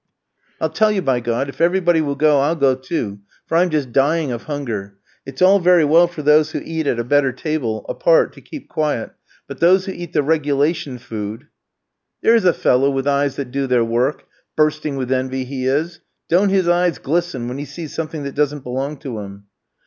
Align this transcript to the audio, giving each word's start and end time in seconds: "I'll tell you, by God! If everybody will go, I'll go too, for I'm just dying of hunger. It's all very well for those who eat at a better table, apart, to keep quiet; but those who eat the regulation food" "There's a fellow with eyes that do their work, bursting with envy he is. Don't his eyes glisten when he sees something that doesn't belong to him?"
"I'll 0.59 0.71
tell 0.71 0.91
you, 0.91 1.03
by 1.03 1.19
God! 1.19 1.47
If 1.47 1.61
everybody 1.61 2.01
will 2.01 2.15
go, 2.15 2.39
I'll 2.39 2.55
go 2.55 2.73
too, 2.73 3.19
for 3.45 3.55
I'm 3.55 3.69
just 3.69 3.91
dying 3.91 4.31
of 4.31 4.45
hunger. 4.45 4.97
It's 5.27 5.43
all 5.43 5.59
very 5.59 5.85
well 5.85 6.07
for 6.07 6.23
those 6.23 6.49
who 6.53 6.61
eat 6.65 6.87
at 6.87 6.97
a 6.97 7.03
better 7.03 7.31
table, 7.31 7.85
apart, 7.87 8.33
to 8.33 8.41
keep 8.41 8.67
quiet; 8.67 9.11
but 9.47 9.59
those 9.59 9.85
who 9.85 9.91
eat 9.91 10.11
the 10.13 10.23
regulation 10.23 10.97
food" 10.97 11.49
"There's 12.23 12.45
a 12.45 12.51
fellow 12.53 12.89
with 12.89 13.07
eyes 13.07 13.35
that 13.35 13.51
do 13.51 13.67
their 13.67 13.85
work, 13.85 14.25
bursting 14.55 14.95
with 14.95 15.11
envy 15.11 15.45
he 15.45 15.67
is. 15.67 15.99
Don't 16.27 16.49
his 16.49 16.67
eyes 16.67 16.97
glisten 16.97 17.47
when 17.47 17.59
he 17.59 17.65
sees 17.65 17.93
something 17.93 18.23
that 18.23 18.33
doesn't 18.33 18.63
belong 18.63 18.97
to 19.01 19.19
him?" 19.19 19.43